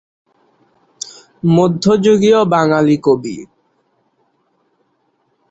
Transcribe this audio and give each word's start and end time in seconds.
মধ্যযুগীয় 1.49 2.39
বাঙালি 2.53 2.95
কবি। 3.03 3.37